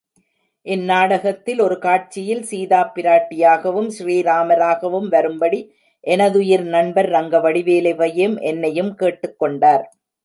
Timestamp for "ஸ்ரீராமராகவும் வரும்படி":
3.99-5.61